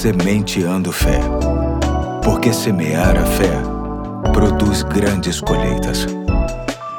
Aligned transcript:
Sementeando 0.00 0.90
Fé. 0.92 1.20
Porque 2.24 2.54
semear 2.54 3.18
a 3.18 3.26
fé 3.26 3.52
produz 4.32 4.82
grandes 4.82 5.42
colheitas. 5.42 6.06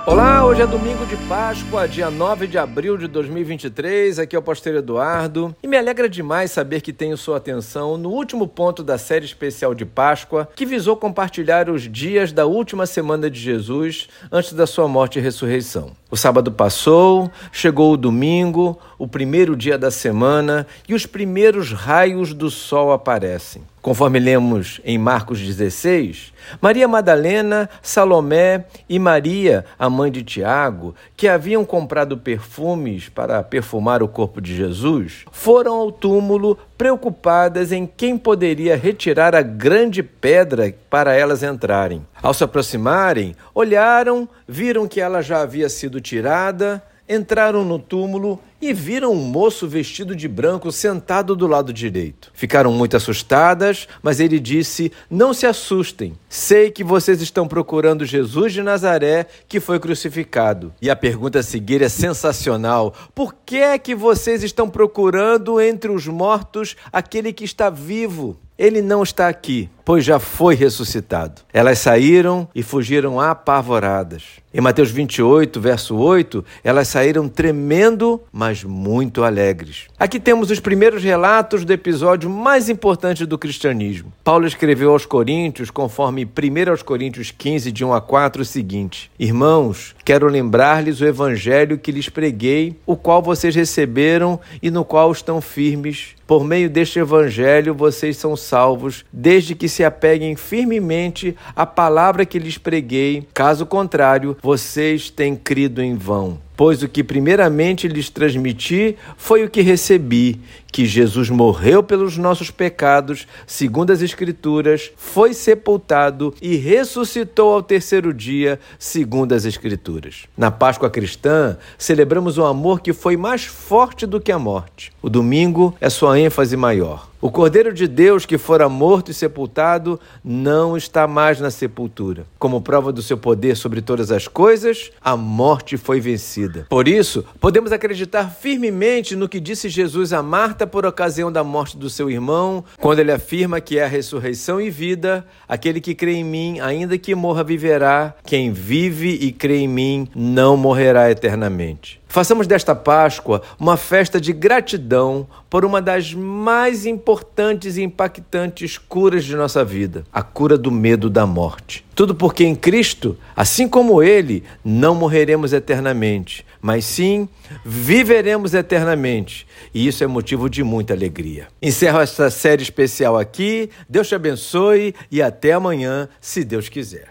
Olá, 0.06 0.46
hoje 0.46 0.62
é 0.62 0.68
domingo 0.68 1.06
de 1.06 1.16
Páscoa, 1.28 1.88
dia 1.88 2.12
9 2.12 2.46
de 2.46 2.58
abril 2.58 2.98
de 2.98 3.08
2023. 3.08 4.20
Aqui 4.20 4.36
é 4.36 4.40
o 4.40 4.42
Pastor 4.42 4.76
Eduardo 4.76 5.56
e 5.64 5.68
me 5.68 5.78
alegra 5.78 6.10
demais 6.10 6.52
saber 6.52 6.82
que 6.82 6.92
tenho 6.94 7.16
sua 7.16 7.38
atenção 7.38 7.98
no 7.98 8.10
último 8.10 8.48
ponto 8.48 8.84
da 8.84 8.98
série 8.98 9.26
especial 9.26 9.74
de 9.74 9.86
Páscoa, 9.86 10.50
que 10.56 10.66
visou 10.66 10.98
compartilhar 10.98 11.70
os 11.70 11.84
dias 11.84 12.32
da 12.32 12.46
última 12.46 12.86
semana 12.86 13.32
de 13.32 13.40
Jesus 13.40 14.10
antes 14.32 14.54
da 14.54 14.68
sua 14.68 14.88
morte 14.88 15.18
e 15.18 15.22
ressurreição. 15.22 15.92
O 16.12 16.18
sábado 16.18 16.52
passou, 16.52 17.32
chegou 17.52 17.94
o 17.94 17.98
domingo, 17.98 18.78
o 19.02 19.08
primeiro 19.08 19.56
dia 19.56 19.80
da 19.80 19.90
semana 19.90 20.68
e 20.88 20.94
os 20.94 21.08
primeiros 21.08 21.72
raios 21.72 22.36
do 22.36 22.52
sol 22.52 22.92
aparecem. 22.92 23.64
Conforme 23.82 24.20
lemos 24.20 24.80
em 24.86 24.96
Marcos 24.96 25.40
16, 25.40 26.32
Maria 26.62 26.88
Madalena, 26.88 27.68
Salomé 27.82 28.66
e 28.88 29.00
Maria, 29.00 29.66
a 29.80 29.90
mãe 29.90 30.12
de 30.12 30.22
Tiago, 30.22 30.94
que 31.18 31.28
haviam 31.28 31.66
comprado 31.66 32.16
perfumes 32.16 33.10
para 33.10 33.42
perfumar 33.42 34.04
o 34.04 34.08
corpo 34.08 34.40
de 34.40 34.56
Jesus, 34.56 35.26
foram 35.32 35.78
ao 35.78 35.92
túmulo 35.92 36.56
preocupadas 36.78 37.72
em 37.72 37.88
quem 37.88 38.20
poderia 38.20 38.78
retirar 38.78 39.34
a 39.34 39.42
grande 39.42 40.04
pedra 40.04 40.72
para 40.92 41.16
elas 41.16 41.42
entrarem. 41.42 42.06
Ao 42.22 42.36
se 42.36 42.44
aproximarem, 42.44 43.36
olharam, 43.52 44.30
viram 44.48 44.88
que 44.88 45.02
ela 45.02 45.24
já 45.24 45.42
havia 45.42 45.70
sido 45.70 46.00
tirada 46.00 46.84
entraram 47.12 47.66
no 47.66 47.78
túmulo 47.78 48.40
e 48.62 48.72
viram 48.74 49.12
um 49.12 49.16
moço 49.16 49.68
vestido 49.68 50.16
de 50.16 50.28
branco 50.28 50.72
sentado 50.72 51.36
do 51.36 51.48
lado 51.48 51.74
direito. 51.74 52.32
Ficaram 52.34 52.72
muito 52.72 52.96
assustadas, 52.96 53.88
mas 54.02 54.20
ele 54.20 54.40
disse: 54.40 54.92
Não 55.10 55.34
se 55.34 55.46
assustem. 55.46 56.14
Sei 56.30 56.72
que 56.72 56.84
vocês 56.84 57.22
estão 57.22 57.48
procurando 57.48 58.06
Jesus 58.06 58.54
de 58.54 58.62
Nazaré, 58.62 59.26
que 59.48 59.60
foi 59.60 59.80
crucificado. 59.80 60.74
E 60.82 60.90
a 60.90 60.96
pergunta 60.96 61.40
a 61.40 61.44
seguir 61.44 61.82
é 61.82 61.90
sensacional: 61.90 62.94
Por 63.14 63.36
que 63.46 63.58
é 63.58 63.78
que 63.78 63.96
vocês 63.96 64.44
estão 64.44 64.70
procurando 64.70 65.60
entre 65.60 65.92
os 65.92 66.08
mortos 66.08 66.78
aquele 66.94 67.34
que 67.34 67.44
está 67.44 67.70
vivo? 67.70 68.40
Ele 68.58 68.80
não 68.80 69.02
está 69.02 69.28
aqui, 69.28 69.70
pois 69.84 70.04
já 70.04 70.20
foi 70.20 70.56
ressuscitado. 70.56 71.42
Elas 71.54 71.80
saíram 71.80 72.48
e 72.54 72.64
fugiram 72.64 73.20
apavoradas. 73.20 74.42
Em 74.54 74.60
Mateus 74.60 74.92
28, 74.92 75.62
verso 75.62 75.96
8, 75.96 76.44
elas 76.62 76.90
saíram 76.90 77.30
tremendo, 77.30 78.22
mas 78.34 78.66
muito 78.66 79.24
alegres. 79.24 79.86
Aqui 79.98 80.20
temos 80.20 80.52
os 80.52 80.60
primeiros 80.60 81.02
relatos 81.02 81.64
do 81.64 81.72
episódio 81.72 82.30
mais 82.30 82.68
importante 82.68 83.26
do 83.26 83.38
cristianismo. 83.38 84.12
Paulo 84.26 84.46
escreveu 84.46 84.92
aos 84.92 85.06
Coríntios, 85.06 85.72
conforme 85.72 86.26
1 86.26 86.70
aos 86.70 86.84
Coríntios 86.84 87.32
15, 87.32 87.72
de 87.72 87.86
1 87.86 87.94
a 87.94 88.02
4, 88.02 88.42
o 88.42 88.46
seguinte: 88.46 89.10
Irmãos, 89.18 89.96
quero 90.04 90.28
lembrar-lhes 90.28 91.00
o 91.00 91.06
evangelho 91.06 91.78
que 91.78 91.92
lhes 91.92 92.10
preguei, 92.10 92.76
o 92.86 92.98
qual 92.98 93.22
vocês 93.22 93.56
receberam 93.56 94.38
e 94.62 94.70
no 94.70 94.84
qual 94.84 95.14
estão 95.14 95.40
firmes. 95.40 96.16
Por 96.28 96.46
meio 96.46 96.70
deste 96.70 96.98
evangelho 96.98 97.74
vocês 97.74 98.16
são 98.16 98.38
salvos, 98.38 99.04
desde 99.12 99.54
que 99.54 99.68
se 99.72 99.84
apeguem 99.84 100.36
firmemente 100.36 101.36
à 101.56 101.66
palavra 101.66 102.26
que 102.26 102.38
lhes 102.38 102.58
preguei. 102.58 103.28
Caso 103.34 103.66
contrário, 103.66 104.38
vocês 104.42 105.10
têm 105.10 105.36
crido 105.36 105.82
em 105.82 105.96
vão. 105.96 106.40
Pois 106.64 106.84
o 106.84 106.88
que 106.88 107.04
primeiramente 107.04 107.88
lhes 107.88 108.08
transmiti 108.08 108.96
foi 109.18 109.44
o 109.44 109.50
que 109.50 109.62
recebi, 109.62 110.40
que 110.72 110.86
Jesus 110.86 111.28
morreu 111.28 111.82
pelos 111.82 112.18
nossos 112.18 112.52
pecados, 112.52 113.26
segundo 113.48 113.92
as 113.92 114.04
Escrituras, 114.04 114.92
foi 114.96 115.34
sepultado 115.34 116.36
e 116.40 116.56
ressuscitou 116.58 117.54
ao 117.54 117.64
terceiro 117.64 118.14
dia, 118.14 118.60
segundo 118.78 119.34
as 119.34 119.44
Escrituras. 119.44 120.26
Na 120.38 120.52
Páscoa 120.52 120.88
cristã, 120.88 121.58
celebramos 121.80 122.38
o 122.38 122.46
amor 122.46 122.80
que 122.80 122.94
foi 122.94 123.18
mais 123.18 123.44
forte 123.44 124.06
do 124.06 124.22
que 124.22 124.32
a 124.32 124.38
morte. 124.38 124.92
O 125.02 125.10
domingo 125.10 125.76
é 125.82 125.90
sua 125.90 126.20
ênfase 126.20 126.56
maior. 126.56 127.10
O 127.22 127.30
Cordeiro 127.30 127.72
de 127.72 127.88
Deus 127.88 128.26
que 128.26 128.36
fora 128.36 128.68
morto 128.68 129.12
e 129.12 129.14
sepultado 129.14 130.00
não 130.26 130.76
está 130.76 131.08
mais 131.08 131.40
na 131.40 131.52
sepultura. 131.52 132.26
Como 132.40 132.62
prova 132.62 132.92
do 132.92 133.04
seu 133.04 133.16
poder 133.16 133.56
sobre 133.56 133.80
todas 133.80 134.12
as 134.12 134.28
coisas, 134.28 134.90
a 135.00 135.16
morte 135.16 135.78
foi 135.78 136.00
vencida. 136.00 136.51
Por 136.70 136.88
isso, 136.88 137.26
podemos 137.40 137.72
acreditar 137.72 138.30
firmemente 138.30 139.16
no 139.16 139.30
que 139.30 139.40
disse 139.40 139.70
Jesus 139.70 140.14
a 140.14 140.22
Marta 140.22 140.68
por 140.68 140.86
ocasião 140.86 141.32
da 141.32 141.44
morte 141.44 141.78
do 141.78 141.90
seu 141.90 142.10
irmão, 142.10 142.64
quando 142.80 143.00
ele 143.00 143.12
afirma 143.12 143.62
que 143.62 143.80
é 143.80 143.86
a 143.86 143.88
ressurreição 143.88 144.60
e 144.60 144.70
vida, 144.70 145.26
aquele 145.48 145.80
que 145.80 145.96
crê 145.96 146.14
em 146.14 146.24
mim, 146.24 146.60
ainda 146.60 146.98
que 146.98 147.16
morra, 147.16 147.44
viverá. 147.44 148.16
Quem 148.26 148.52
vive 148.52 149.10
e 149.10 149.32
crê 149.32 149.60
em 149.60 149.68
mim 149.68 150.08
não 150.16 150.58
morrerá 150.58 151.10
eternamente. 151.10 152.01
Façamos 152.12 152.46
desta 152.46 152.76
Páscoa 152.76 153.42
uma 153.58 153.78
festa 153.78 154.20
de 154.20 154.34
gratidão 154.34 155.26
por 155.50 155.64
uma 155.64 155.82
das 155.82 156.14
mais 156.14 156.86
importantes 156.86 157.78
e 157.78 157.84
impactantes 157.84 158.78
curas 158.78 159.24
de 159.24 159.34
nossa 159.34 159.64
vida, 159.64 160.04
a 160.12 160.22
cura 160.22 160.58
do 160.58 160.70
medo 160.70 161.10
da 161.10 161.26
morte. 161.26 161.86
Tudo 161.96 162.14
porque 162.14 162.44
em 162.44 162.54
Cristo, 162.54 163.18
assim 163.34 163.66
como 163.66 164.04
Ele, 164.04 164.44
não 164.62 164.94
morreremos 164.94 165.54
eternamente, 165.54 166.46
mas 166.62 166.84
sim 166.84 167.30
viveremos 167.64 168.54
eternamente. 168.54 169.48
E 169.74 169.88
isso 169.88 170.04
é 170.04 170.08
motivo 170.08 170.50
de 170.50 170.66
muita 170.66 170.94
alegria. 170.94 171.48
Encerro 171.62 172.02
esta 172.02 172.30
série 172.30 172.62
especial 172.62 173.18
aqui. 173.18 173.70
Deus 173.88 174.10
te 174.10 174.16
abençoe 174.16 174.94
e 175.10 175.22
até 175.22 175.54
amanhã, 175.54 176.10
se 176.20 176.44
Deus 176.44 176.68
quiser. 176.68 177.08